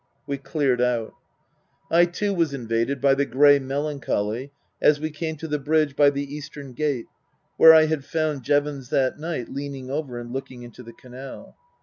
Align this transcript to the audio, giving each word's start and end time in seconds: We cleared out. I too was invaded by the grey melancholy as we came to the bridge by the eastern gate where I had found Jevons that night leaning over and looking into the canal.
We 0.25 0.39
cleared 0.39 0.81
out. 0.81 1.13
I 1.91 2.05
too 2.05 2.33
was 2.33 2.55
invaded 2.55 2.99
by 3.01 3.13
the 3.13 3.23
grey 3.23 3.59
melancholy 3.59 4.51
as 4.81 4.99
we 4.99 5.11
came 5.11 5.35
to 5.35 5.47
the 5.47 5.59
bridge 5.59 5.95
by 5.95 6.09
the 6.09 6.23
eastern 6.23 6.73
gate 6.73 7.05
where 7.55 7.75
I 7.75 7.85
had 7.85 8.03
found 8.03 8.41
Jevons 8.41 8.89
that 8.89 9.19
night 9.19 9.49
leaning 9.49 9.91
over 9.91 10.17
and 10.17 10.33
looking 10.33 10.63
into 10.63 10.81
the 10.81 10.93
canal. 10.93 11.55